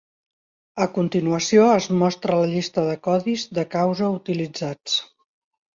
A 0.85 0.87
continuació 0.95 1.67
es 1.75 1.89
mostra 1.99 2.41
la 2.41 2.49
llista 2.55 2.89
de 2.89 2.99
codis 3.09 3.47
de 3.61 3.69
causa 3.79 4.13
utilitzats. 4.19 4.99